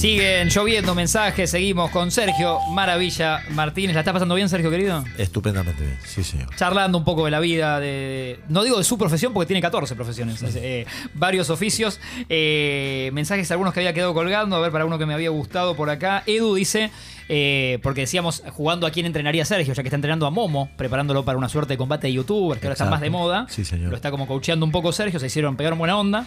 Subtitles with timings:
[0.00, 3.92] Siguen lloviendo mensajes, seguimos con Sergio Maravilla Martínez.
[3.92, 5.04] ¿La estás pasando bien, Sergio, querido?
[5.18, 6.48] Estupendamente bien, sí, señor.
[6.56, 9.94] Charlando un poco de la vida, de no digo de su profesión porque tiene 14
[9.96, 12.00] profesiones, eh, varios oficios.
[12.30, 15.76] Eh, mensajes algunos que había quedado colgando, a ver, para uno que me había gustado
[15.76, 16.22] por acá.
[16.24, 16.90] Edu dice,
[17.28, 21.26] eh, porque decíamos, jugando a quién entrenaría Sergio, ya que está entrenando a Momo, preparándolo
[21.26, 23.44] para una suerte de combate de youtubers, que ahora están más de moda.
[23.50, 23.90] Sí, señor.
[23.90, 26.26] Lo está como coacheando un poco Sergio, se hicieron pegar buena onda.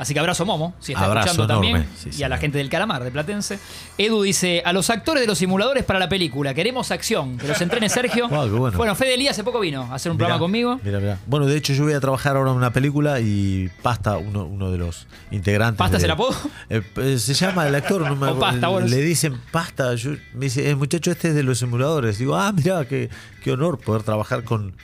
[0.00, 2.12] Así que abrazo Momo, si está Abrazo escuchando enorme, también.
[2.14, 3.58] sí, y a la gente del Calamar, de Platense.
[3.98, 7.60] Edu dice, a los actores de los simuladores para la película, queremos acción, que los
[7.60, 8.28] entrene Sergio.
[8.30, 8.94] Qué bueno.
[8.94, 10.80] Fede Lía hace poco vino a hacer un Mirá, programa conmigo.
[10.82, 11.18] Mira, mira.
[11.26, 14.70] Bueno, de hecho, yo voy a trabajar ahora en una película y Pasta, uno, uno
[14.72, 15.78] de los integrantes.
[15.78, 16.34] ¿Pasta de- se la puedo?
[16.70, 19.94] Eh, eh, se llama el actor, no me O Pasta, bueno, Le dicen Pasta.
[19.96, 22.16] Yo, me dice, el muchacho este es de los simuladores.
[22.18, 23.10] Digo, ah, mira, qué,
[23.44, 24.74] qué honor poder trabajar con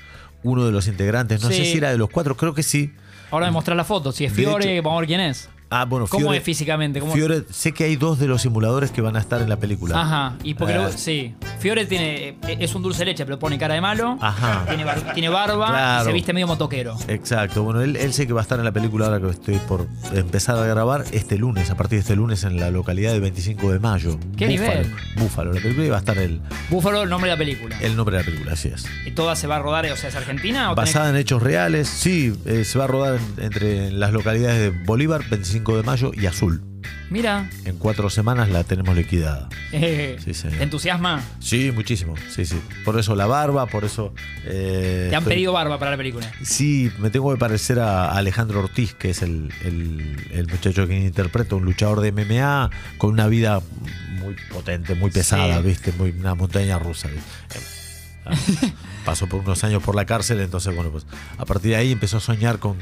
[0.46, 1.42] uno de los integrantes.
[1.42, 1.56] No Sí.
[1.56, 2.92] sé si era de los cuatro, creo que sí.
[3.30, 4.12] Ahora me mostrar la foto.
[4.12, 5.48] Si es De Fiore, hecho- vamos a ver quién es.
[5.69, 7.01] Ah, bueno, ¿Cómo Fiore- es físicamente?
[7.01, 9.57] ¿Cómo- Fiore, sé que hay dos de los simuladores que van a estar en la
[9.57, 10.01] película.
[10.01, 11.35] Ajá, y porque Eh, sí.
[11.59, 14.16] Fiore tiene, eh, es un dulce de leche, pero pone cara de malo.
[14.21, 14.65] Ajá.
[14.68, 16.02] Tiene, bar- tiene barba Claro.
[16.02, 16.96] y se viste medio motoquero.
[17.09, 19.57] Exacto, bueno, él, él sé que va a estar en la película ahora que estoy
[19.66, 23.21] por empezar a grabar este lunes, a partir de este lunes en la localidad del
[23.23, 24.18] 25 de mayo.
[24.37, 24.93] ¿Qué Búfalo, nivel?
[25.16, 26.40] Búfalo, la película y va a estar el,
[26.71, 27.77] Búfalo, el nombre de la película.
[27.80, 28.85] el nombre de la película, así es.
[29.05, 30.71] ¿Y toda se va a rodar, o sea, es Argentina?
[30.71, 34.12] ¿O tenés- Basada en hechos reales, sí, eh, se va a rodar en- entre las
[34.12, 36.62] localidades de Bolívar, 25 de mayo y Azul.
[37.10, 39.49] Mira, En cuatro semanas la tenemos liquidada.
[39.73, 40.57] eh, Sí, señor.
[40.59, 41.23] ¿te entusiasma?
[41.40, 42.60] Sí, muchísimo, sí, sí.
[42.85, 44.12] Por eso la barba, por eso...
[44.45, 46.30] eh, Te han estoy- pedido barba para la película.
[46.43, 50.99] Sí, me tengo que parecer a Alejandro Ortiz, que es el, el- el muchacho que
[50.99, 53.60] interpreta, un luchador de MMA con una vida
[54.21, 55.66] muy potente, muy pesada, Sí.
[55.68, 55.93] ¿viste?
[55.93, 57.09] Muy, una montaña rusa.
[57.09, 57.60] ¿viste?
[58.24, 58.34] Ah,
[59.04, 61.07] Pasó por unos años por la cárcel, entonces, bueno, pues
[61.38, 62.77] a partir de ahí empezó a soñar con.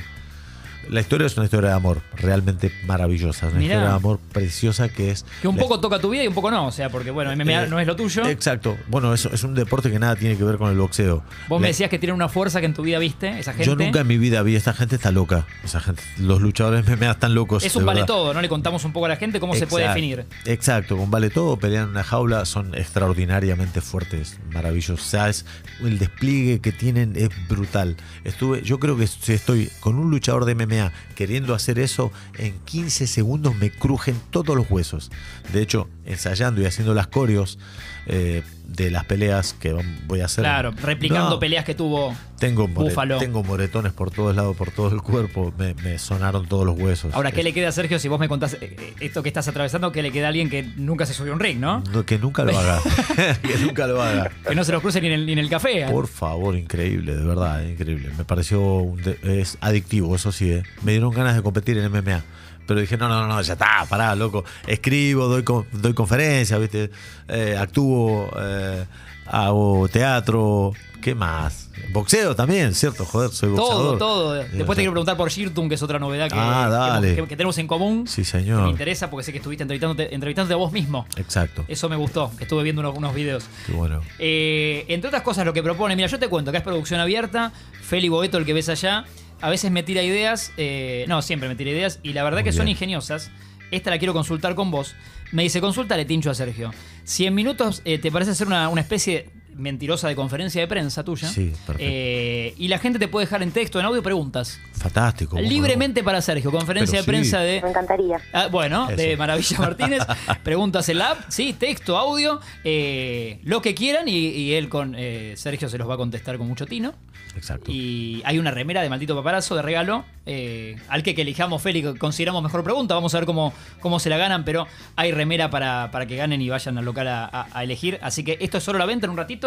[0.90, 3.46] La historia es una historia de amor, realmente maravillosa.
[3.48, 3.74] Una Mirá.
[3.74, 5.24] historia de amor preciosa que es.
[5.40, 7.30] Que un la- poco toca tu vida y un poco no, o sea, porque bueno,
[7.32, 8.26] MMA Eh, no es lo tuyo.
[8.26, 8.76] Exacto.
[8.88, 11.22] Bueno, eso es un deporte que nada tiene que ver con el boxeo.
[11.48, 13.64] Vos me La- decías que tienen una fuerza que en tu vida viste, esa gente.
[13.66, 15.46] Yo nunca en mi vida vi, esta gente está loca.
[15.64, 17.64] Esa gente, los luchadores MMA están locos.
[17.64, 18.14] Es de un vale verdad.
[18.14, 18.42] todo, ¿no?
[18.42, 20.00] Le contamos un poco a la gente cómo se puede Exacto.
[20.00, 20.26] definir.
[20.44, 25.00] Exacto, con vale todo, pelean en una jaula, son extraordinariamente fuertes, maravillosos.
[25.06, 25.44] O sea, es-
[25.82, 27.96] el despliegue que tienen es brutal.
[28.24, 30.73] Estuve, yo creo que si estoy con un luchador de MMA
[31.14, 35.10] queriendo hacer eso, en 15 segundos me crujen todos los huesos.
[35.52, 37.58] De hecho, ensayando y haciendo las coreos
[38.06, 39.72] eh, de las peleas que
[40.06, 40.42] voy a hacer.
[40.42, 42.14] Claro, replicando No, peleas que tuvo.
[42.38, 43.18] Tengo, Búfalo.
[43.18, 45.52] tengo moretones por todos lados, por todo el cuerpo.
[45.56, 47.14] Me, me sonaron todos los huesos.
[47.14, 49.28] Ahora, ¿qué Es- le queda a Sergio si vos me contás eh, eh, esto que
[49.28, 49.92] estás atravesando?
[49.92, 51.82] ¿Qué le queda a alguien que nunca se subió a un ring, no?
[51.92, 52.80] No, que nunca lo haga.
[53.42, 54.30] que nunca lo haga.
[54.48, 55.82] Que no se los cruce ni en el, ni en el café.
[55.82, 55.86] ¿eh?
[55.90, 58.10] Por favor, increíble, de verdad, increíble.
[58.18, 60.50] Me pareció un de- es adictivo, eso sí.
[60.50, 60.62] ¿eh?
[60.82, 62.24] Me dieron ganas de competir en MMA.
[62.66, 64.44] Pero dije, no, no, no, ya está, pará, loco.
[64.66, 66.90] Escribo, doy, doy conferencias, ¿viste?
[67.28, 68.84] Eh, actúo, eh,
[69.26, 70.72] hago teatro.
[71.02, 71.68] ¿Qué más?
[71.92, 73.04] Boxeo también, ¿cierto?
[73.04, 73.98] Joder, soy boxeador.
[73.98, 74.40] Todo, todo.
[74.40, 77.14] Eh, Después te quiero preguntar por Shirtum, que es otra novedad que, Ah, dale.
[77.14, 78.06] que- que tenemos en común.
[78.08, 78.68] Sí, Que me señor.
[78.70, 81.06] interesa porque sé que estuviste entrevistándote, entrevistándote a vos mismo.
[81.18, 81.62] Exacto.
[81.68, 83.44] Eso me gustó, que estuve viendo unos, unos videos.
[83.66, 84.00] Qué bueno.
[84.18, 87.52] Eh, entre otras cosas, lo que propone, mira, yo te cuento que es producción abierta,
[87.82, 89.04] Feli Boeto, el que ves allá,
[89.44, 92.44] a veces me tira ideas, eh, no, siempre me tira ideas, y la verdad Muy
[92.44, 93.30] que son ingeniosas.
[93.70, 94.94] Esta la quiero consultar con vos.
[95.32, 96.70] Me dice, consúltale, Tincho, a Sergio.
[97.02, 101.04] Si en minutos eh, te parece hacer una, una especie mentirosa de conferencia de prensa
[101.04, 101.76] tuya, Sí, perfecto.
[101.80, 104.58] eh, y la gente te puede dejar en texto, en audio, preguntas.
[104.72, 105.38] Fantástico.
[105.40, 107.10] Libremente para Sergio, conferencia Pero de sí.
[107.10, 107.60] prensa de...
[107.62, 108.20] Me encantaría.
[108.32, 109.16] Ah, bueno, de.
[109.16, 110.02] Maravilla Martínez.
[110.42, 114.94] Preguntas en la app, sí, texto, audio, eh, lo que quieran y, y él con
[114.98, 116.94] eh, Sergio se los va a contestar con mucho tino.
[117.36, 117.70] Exacto.
[117.72, 120.04] Y hay una remera de maldito paparazo de regalo.
[120.24, 122.94] eh, al que, que elijamos Feli, que consideramos mejor pregunta.
[122.94, 126.40] Vamos a ver cómo, cómo se la ganan, pero hay remera para, para que ganen
[126.40, 127.98] y vayan al local a, a- a elegir.
[128.02, 129.43] Así que esto es solo la venta en un ratito.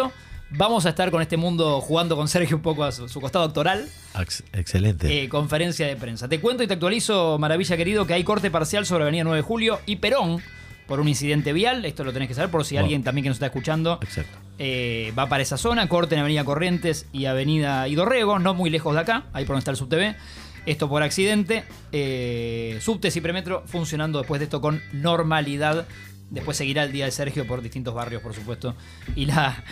[0.50, 3.44] Vamos a estar con este mundo jugando con Sergio un poco a su, su costado
[3.44, 3.86] actoral.
[4.18, 5.22] Ex- Excelente.
[5.24, 6.26] Eh, conferencia de prensa.
[6.28, 9.42] Te cuento y te actualizo, Maravilla querido, que hay corte parcial sobre Avenida 9 de
[9.42, 10.40] Julio y Perón
[10.86, 11.84] por un incidente vial.
[11.84, 14.38] Esto lo tenés que saber por si alguien también que nos está escuchando Exacto.
[14.58, 15.86] eh, va para esa zona.
[15.86, 19.58] Corte en Avenida Corrientes y Avenida Idorrego, no muy lejos de acá, ahí por donde
[19.60, 20.16] está el subtv.
[20.64, 21.64] Esto por accidente.
[21.92, 25.86] Eh, subtes y premetro funcionando después de esto con normalidad.
[26.30, 28.74] Después seguirá el día de Sergio por distintos barrios, por supuesto.
[29.16, 29.64] Y la,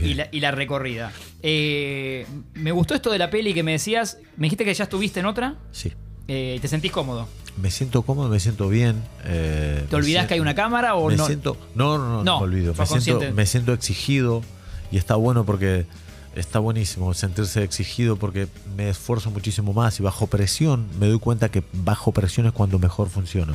[0.00, 1.12] y la, y la recorrida.
[1.42, 4.18] Eh, me gustó esto de la peli que me decías.
[4.36, 5.56] Me dijiste que ya estuviste en otra.
[5.72, 5.92] Sí.
[6.28, 7.28] Eh, ¿Te sentís cómodo?
[7.60, 9.02] Me siento cómodo, me siento bien.
[9.24, 11.26] eh, ¿Te olvidás que hay una cámara o me no?
[11.26, 14.42] siento no no no, No, me olvido me siento, me siento exigido
[14.90, 15.86] y está bueno porque
[16.34, 21.48] está buenísimo sentirse exigido porque me esfuerzo muchísimo más y bajo presión me doy cuenta
[21.50, 23.54] que bajo presión es cuando mejor funciona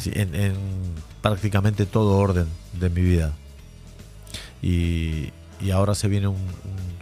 [0.00, 0.54] Sí, en, en
[1.22, 3.32] prácticamente todo orden de mi vida.
[4.62, 5.30] Y,
[5.60, 6.94] y ahora se viene un, un-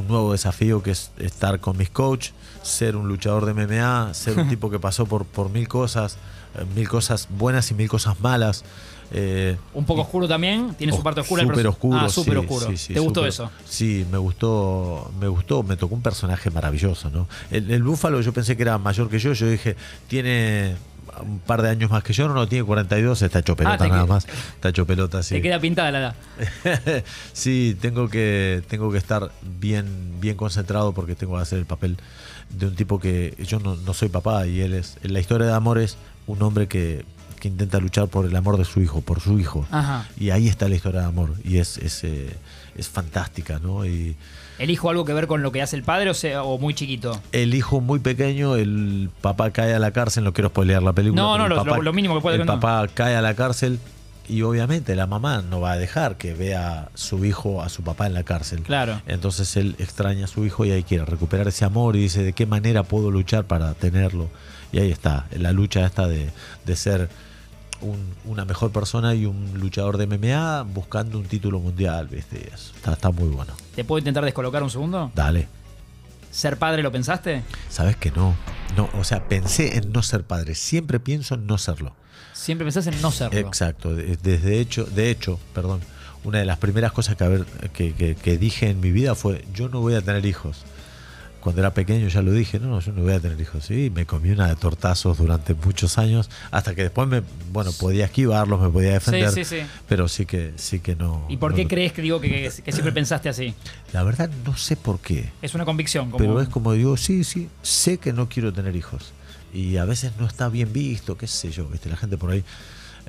[0.00, 2.30] un nuevo desafío que es estar con mis coach,
[2.62, 6.18] ser un luchador de MMA, ser un tipo que pasó por, por mil cosas,
[6.58, 8.64] eh, mil cosas buenas y mil cosas malas.
[9.12, 11.42] eh, Un poco oscuro también, tiene su parte oscura.
[11.42, 11.98] el Súper oscuro.
[12.00, 12.66] Ah, súper sí, oscuro.
[12.70, 13.50] sí, sí, ¿Te gustó eso?
[13.66, 17.26] Sí, me gustó, me gustó, me tocó un personaje maravilloso, ¿no?
[17.50, 19.74] El, el Búfalo yo pensé que era mayor que yo, yo dije,
[20.08, 20.76] tiene
[21.22, 23.88] un par de años más que yo, no, no, tiene 42, está hecho pelota Ah,
[23.88, 25.34] nada queda- más, está hecho pelota, sí.
[25.36, 26.14] Te queda pintada la edad.
[27.32, 29.30] sí, tengo que, tengo que estar
[29.60, 31.96] bien, bien concentrado porque tengo que hacer el papel
[32.50, 35.46] de un tipo que yo no, no soy papá y él es, en la historia
[35.46, 37.04] de amor es un hombre que,
[37.40, 39.66] que intenta luchar por el amor de su hijo, por su hijo.
[39.70, 40.08] Ajá.
[40.18, 42.34] Y ahí está la historia de amor y es, es, eh,
[42.76, 43.84] es fantástica, ¿no?
[43.86, 44.16] Y
[44.58, 46.74] ¿El hijo algo que ver con lo que hace el padre o, sea, o muy
[46.74, 47.20] chiquito?
[47.32, 51.20] el hijo muy pequeño, el papá cae a la cárcel, no quiero spoilear la película.
[51.22, 53.78] No, no, lo- papá- lo- lo mínimo que puede El papá cae a la cárcel
[54.28, 57.82] y obviamente la mamá no va a dejar que vea a su hijo, a su
[57.82, 58.62] papá en la cárcel.
[58.62, 59.00] Claro.
[59.06, 62.32] Entonces él extraña a su hijo y ahí quiere recuperar ese amor y dice de
[62.34, 64.28] qué manera puedo luchar para tenerlo.
[64.70, 66.28] Y ahí está, la lucha esta de,
[66.66, 67.08] de ser
[67.80, 72.50] un- una mejor persona y un luchador de MMA buscando un título mundial, ¿viste?
[72.54, 73.52] Está, está muy bueno.
[73.74, 75.12] ¿Te puedo intentar descolocar un segundo?
[75.14, 75.48] Dale.
[76.30, 77.42] ¿Ser padre lo pensaste?
[77.68, 78.34] Sabes que no.
[78.76, 80.54] No, o sea, pensé en no ser padre.
[80.54, 81.94] Siempre pienso en no serlo.
[82.34, 83.38] Siempre pensás en no serlo.
[83.38, 83.94] Exacto.
[83.94, 85.80] de- Desde hecho, de hecho, perdón,
[86.24, 89.44] una de las primeras cosas que, haber, que, que- que dije en mi vida fue,
[89.54, 90.64] yo no voy a tener hijos.
[91.40, 93.64] Cuando era pequeño ya lo dije, no, yo no voy a tener hijos.
[93.64, 98.06] Sí, me comí una de tortazos durante muchos años, hasta que después me, bueno, podía
[98.06, 99.58] esquivarlos, me podía defender, sí, sí.
[99.88, 101.24] pero sí que, sí que no.
[101.28, 103.54] ¿Y por no qué crees que digo que, que- que siempre pensaste así?
[103.92, 105.30] La verdad no sé por qué.
[105.40, 106.06] Es una convicción.
[106.10, 106.18] Como...
[106.18, 109.12] Pero es como digo, sí, sí, sé que no quiero tener hijos.
[109.54, 111.88] Y a veces no está bien visto, qué sé yo, ¿viste?
[111.88, 112.44] la gente por ahí.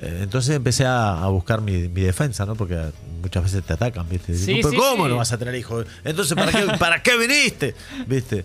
[0.02, 2.54] Eh, entonces empecé a, a buscar mi, mi defensa, ¿no?
[2.54, 2.78] Porque
[3.22, 4.34] muchas veces te atacan, ¿viste?
[4.34, 5.10] Sí, Digo, sí, pero ¿cómo sí.
[5.10, 5.86] no vas a tener hijos?
[6.04, 7.74] Entonces, ¿para qué, ¿para qué viniste?
[8.06, 8.44] ¿Viste?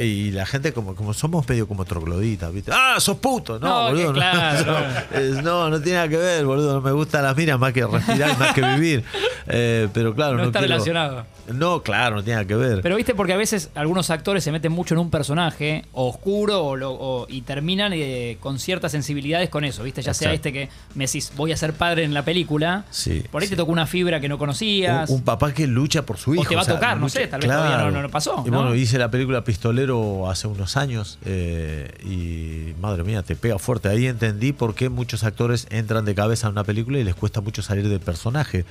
[0.00, 2.70] Y la gente, como, como somos medio como trogloditas, ¿viste?
[2.74, 3.58] ¡Ah, sos puto!
[3.58, 4.06] No, No, boludo.
[4.08, 4.76] no, claro,
[5.34, 6.74] no, no, no tiene nada que ver, boludo.
[6.74, 9.04] No me gustan las miras más que respirar, más que vivir.
[9.50, 11.24] Eh, pero claro, No no, está quiero- relacionado.
[11.54, 12.82] No, claro, no tiene nada que ver.
[12.82, 16.62] Pero viste, porque a veces algunos actores se meten mucho en un personaje o oscuro
[16.66, 20.02] o lo- o- y terminan eh, con ciertas sensibilidades con eso, ¿viste?
[20.02, 23.40] Ya sea este que me decís, voy a ser padre en la película, Sí, por
[23.40, 23.52] ahí sí.
[23.52, 25.08] te tocó una fibra que no conocías.
[25.08, 26.44] Un, un papá que lucha por su O hijo.
[26.50, 28.58] te va a tocar, no sé, tal vez todavía no- no- pasó, Y ¿no?
[28.58, 29.87] bueno, hice la película Pistolero
[30.28, 33.88] hace unos años eh, y madre mía, te pega fuerte.
[33.88, 37.40] Ahí entendí por qué muchos actores entran de cabeza a una película y les cuesta
[37.40, 38.64] mucho salir del personaje.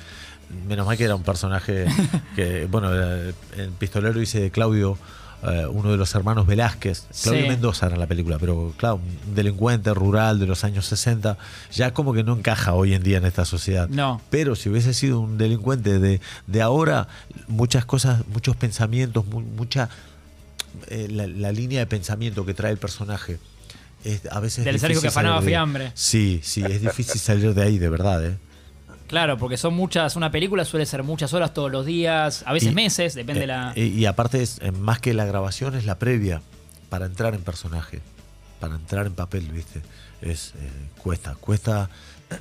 [0.67, 1.85] Menos mal que era un personaje
[2.35, 4.97] que, bueno, en Pistolero hice de Claudio.
[5.43, 7.47] eh, uno de los hermanos Velázquez, Claudio Sí.
[7.49, 8.95] Mendoza era en la película, pero claro,
[9.27, 11.37] un delincuente rural de los años 60,
[11.71, 13.87] ya como que no encaja hoy en día en esta sociedad.
[13.87, 14.19] No.
[14.31, 17.07] Pero si hubiese sido un delincuente de, de ahora,
[17.47, 19.89] muchas cosas, muchos pensamientos, mu- mucha
[20.87, 23.37] eh, la, la línea de pensamiento que trae el personaje.
[24.03, 25.91] Es, a veces es Del Sergio que afanaba fiambre.
[25.95, 28.25] Sí, sí, es difícil salir de ahí, de verdad.
[28.25, 28.37] ¿eh?
[29.07, 32.71] Claro, porque son muchas, una película suele ser muchas horas todos los días, a veces
[32.71, 33.73] Y- meses, depende de la...
[33.75, 36.41] Eh, y, y aparte, es, eh, más que la grabación, es la previa
[36.89, 38.01] para entrar en personaje,
[38.59, 39.81] para entrar en papel, ¿viste?
[40.21, 40.69] Es, eh,
[41.01, 41.89] cuesta, cuesta,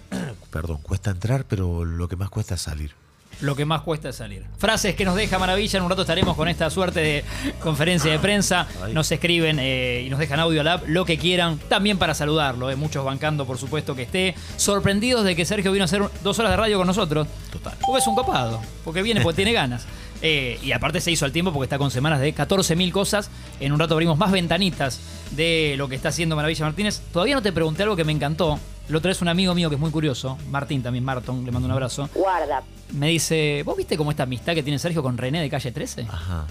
[0.50, 2.92] perdón, cuesta entrar, pero lo que más cuesta es salir.
[3.40, 4.44] Lo que más cuesta es salir.
[4.58, 5.76] Frases que nos deja maravilla.
[5.76, 7.24] En un rato estaremos con esta suerte de
[7.60, 8.66] conferencia de prensa.
[8.92, 11.58] Nos escriben eh, y nos dejan audio lab, lo que quieran.
[11.68, 12.70] También para saludarlo.
[12.70, 14.34] eh, muchos bancando, por supuesto, que esté.
[14.56, 17.28] Sorprendidos de que Sergio vino a hacer dos horas de radio con nosotros.
[17.52, 17.74] Total.
[17.80, 18.60] Porque es un copado.
[18.84, 19.86] Porque viene porque tiene ganas.
[20.22, 23.30] Eh, y aparte se hizo al tiempo porque está con semanas de 14.000 cosas.
[23.60, 25.00] En un rato abrimos más ventanitas
[25.32, 27.00] de lo que está haciendo Maravilla Martínez.
[27.12, 28.58] Todavía no te pregunté algo que me encantó.
[28.88, 30.38] Lo traes un amigo mío que es muy curioso.
[30.50, 31.44] Martín también, Marton.
[31.44, 32.62] Le mando un abrazo Guarda.
[32.92, 36.06] me dice, ¿vos viste cómo esta amistad que tiene Sergio con René de calle 13?
[36.08, 36.46] Ajá.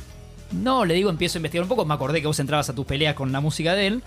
[0.52, 2.86] No, le digo, empiezo a investigar un poco, me acordé que vos entrabas a tus
[2.86, 4.04] peleas con la música de él,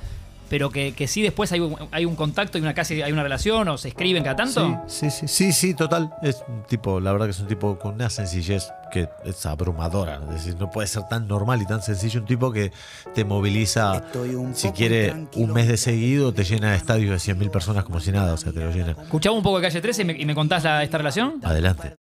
[0.48, 3.22] pero que, que sí después hay un, hay un contacto y una casi hay una
[3.22, 4.82] relación o se escriben cada tanto.
[4.86, 6.10] Sí, sí, sí, sí, sí, total.
[6.22, 10.20] Es un tipo, la verdad que es un tipo con una sencillez que es abrumadora.
[10.28, 12.20] Es decir, no puede ser tan normal y tan sencillo.
[12.20, 12.72] Un tipo que
[13.14, 17.34] te moviliza, Estoy un si quiere, un mes de seguido, te llena de estadios de
[17.34, 18.32] 100.000 personas como si nada.
[18.32, 18.92] O sea, te lo llena.
[19.02, 21.40] Escuchaba un poco de calle 13 y me, y me contás la- esta relación.
[21.44, 21.94] Adelante.